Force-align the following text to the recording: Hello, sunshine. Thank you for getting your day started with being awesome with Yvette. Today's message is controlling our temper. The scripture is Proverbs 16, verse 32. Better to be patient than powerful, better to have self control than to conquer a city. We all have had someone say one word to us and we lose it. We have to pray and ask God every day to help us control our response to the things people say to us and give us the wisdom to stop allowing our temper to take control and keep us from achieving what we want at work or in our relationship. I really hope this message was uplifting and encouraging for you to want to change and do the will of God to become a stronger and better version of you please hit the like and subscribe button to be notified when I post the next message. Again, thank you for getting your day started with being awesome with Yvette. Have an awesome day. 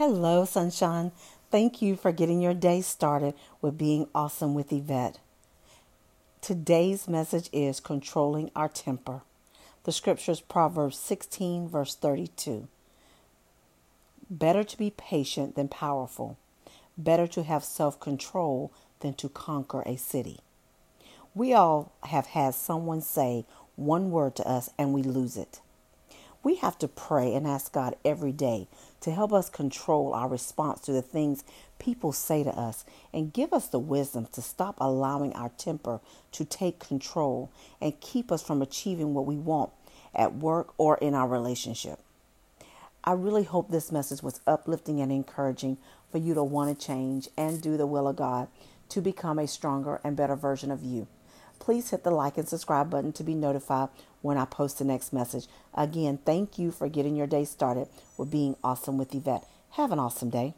Hello, 0.00 0.46
sunshine. 0.46 1.12
Thank 1.50 1.82
you 1.82 1.94
for 1.94 2.10
getting 2.10 2.40
your 2.40 2.54
day 2.54 2.80
started 2.80 3.34
with 3.60 3.76
being 3.76 4.08
awesome 4.14 4.54
with 4.54 4.72
Yvette. 4.72 5.18
Today's 6.40 7.06
message 7.06 7.50
is 7.52 7.80
controlling 7.80 8.50
our 8.56 8.70
temper. 8.70 9.20
The 9.84 9.92
scripture 9.92 10.32
is 10.32 10.40
Proverbs 10.40 10.98
16, 10.98 11.68
verse 11.68 11.94
32. 11.94 12.66
Better 14.30 14.64
to 14.64 14.78
be 14.78 14.88
patient 14.88 15.54
than 15.54 15.68
powerful, 15.68 16.38
better 16.96 17.26
to 17.26 17.42
have 17.42 17.62
self 17.62 18.00
control 18.00 18.72
than 19.00 19.12
to 19.12 19.28
conquer 19.28 19.82
a 19.84 19.96
city. 19.96 20.40
We 21.34 21.52
all 21.52 21.92
have 22.04 22.28
had 22.28 22.54
someone 22.54 23.02
say 23.02 23.44
one 23.76 24.10
word 24.10 24.34
to 24.36 24.48
us 24.48 24.70
and 24.78 24.94
we 24.94 25.02
lose 25.02 25.36
it. 25.36 25.60
We 26.42 26.56
have 26.56 26.78
to 26.78 26.88
pray 26.88 27.34
and 27.34 27.46
ask 27.46 27.72
God 27.72 27.96
every 28.04 28.32
day 28.32 28.68
to 29.02 29.10
help 29.10 29.32
us 29.32 29.50
control 29.50 30.14
our 30.14 30.28
response 30.28 30.80
to 30.82 30.92
the 30.92 31.02
things 31.02 31.44
people 31.78 32.12
say 32.12 32.42
to 32.44 32.50
us 32.50 32.84
and 33.12 33.32
give 33.32 33.52
us 33.52 33.68
the 33.68 33.78
wisdom 33.78 34.26
to 34.32 34.40
stop 34.40 34.76
allowing 34.78 35.34
our 35.34 35.50
temper 35.58 36.00
to 36.32 36.44
take 36.44 36.78
control 36.78 37.50
and 37.80 38.00
keep 38.00 38.32
us 38.32 38.42
from 38.42 38.62
achieving 38.62 39.12
what 39.12 39.26
we 39.26 39.36
want 39.36 39.70
at 40.14 40.34
work 40.34 40.72
or 40.78 40.96
in 40.98 41.14
our 41.14 41.28
relationship. 41.28 41.98
I 43.04 43.12
really 43.12 43.44
hope 43.44 43.70
this 43.70 43.92
message 43.92 44.22
was 44.22 44.40
uplifting 44.46 45.00
and 45.00 45.12
encouraging 45.12 45.78
for 46.10 46.18
you 46.18 46.34
to 46.34 46.44
want 46.44 46.78
to 46.78 46.86
change 46.86 47.28
and 47.36 47.60
do 47.60 47.76
the 47.76 47.86
will 47.86 48.08
of 48.08 48.16
God 48.16 48.48
to 48.90 49.00
become 49.00 49.38
a 49.38 49.46
stronger 49.46 50.00
and 50.02 50.16
better 50.16 50.36
version 50.36 50.70
of 50.70 50.82
you 50.82 51.06
please 51.60 51.90
hit 51.90 52.02
the 52.02 52.10
like 52.10 52.36
and 52.36 52.48
subscribe 52.48 52.90
button 52.90 53.12
to 53.12 53.22
be 53.22 53.34
notified 53.34 53.90
when 54.22 54.36
I 54.36 54.44
post 54.44 54.78
the 54.78 54.84
next 54.84 55.12
message. 55.12 55.46
Again, 55.74 56.18
thank 56.24 56.58
you 56.58 56.72
for 56.72 56.88
getting 56.88 57.14
your 57.14 57.28
day 57.28 57.44
started 57.44 57.86
with 58.16 58.30
being 58.30 58.56
awesome 58.64 58.98
with 58.98 59.14
Yvette. 59.14 59.46
Have 59.70 59.92
an 59.92 60.00
awesome 60.00 60.30
day. 60.30 60.54